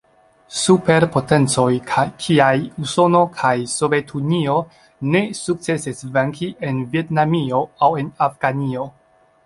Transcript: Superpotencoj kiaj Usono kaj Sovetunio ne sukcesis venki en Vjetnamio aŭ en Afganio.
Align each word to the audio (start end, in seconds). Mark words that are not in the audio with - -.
Superpotencoj 0.59 1.65
kiaj 1.91 2.55
Usono 2.85 3.21
kaj 3.43 3.53
Sovetunio 3.75 4.57
ne 5.13 5.23
sukcesis 5.43 6.03
venki 6.19 6.53
en 6.71 6.85
Vjetnamio 6.97 7.65
aŭ 7.91 7.95
en 8.05 8.15
Afganio. 8.31 8.93